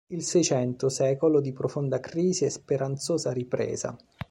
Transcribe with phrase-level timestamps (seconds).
[0.07, 3.95] Il Seicento, Secolo di profonda crisi e speranzosa ripresa.